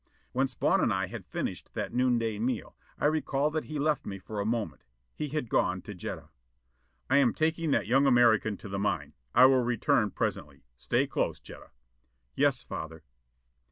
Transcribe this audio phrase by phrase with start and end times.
[0.31, 4.17] When Spawn and I had finished that noonday meal, I recall that he left me
[4.17, 4.83] for a moment.
[5.13, 6.29] He had gone to Jetta.
[7.07, 9.13] "I am taking that young American to the mine.
[9.35, 10.63] I will return presently.
[10.75, 11.69] Stay close, Jetta."
[12.35, 13.03] "Yes, Father."